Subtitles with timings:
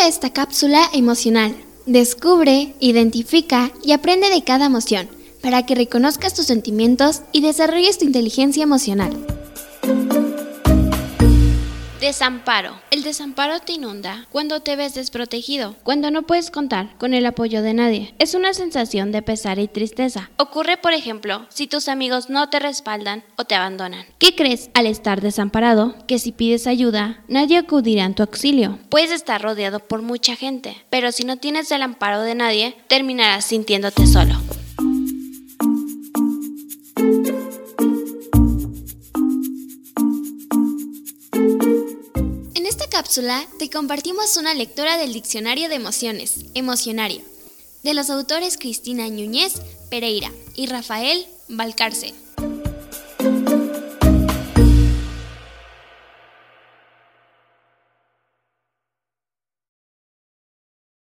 [0.00, 1.54] a esta cápsula emocional.
[1.84, 5.06] Descubre, identifica y aprende de cada emoción
[5.42, 9.12] para que reconozcas tus sentimientos y desarrolles tu inteligencia emocional.
[12.06, 12.78] Desamparo.
[12.92, 17.62] El desamparo te inunda cuando te ves desprotegido, cuando no puedes contar con el apoyo
[17.62, 18.14] de nadie.
[18.20, 20.30] Es una sensación de pesar y tristeza.
[20.36, 24.06] Ocurre, por ejemplo, si tus amigos no te respaldan o te abandonan.
[24.20, 25.96] ¿Qué crees al estar desamparado?
[26.06, 28.78] Que si pides ayuda, nadie acudirá en tu auxilio.
[28.88, 33.46] Puedes estar rodeado por mucha gente, pero si no tienes el amparo de nadie, terminarás
[33.46, 34.36] sintiéndote solo.
[42.96, 47.20] Cápsula te compartimos una lectura del Diccionario de Emociones, Emocionario,
[47.82, 49.52] de los autores Cristina Núñez
[49.90, 52.14] Pereira y Rafael Valcárcel.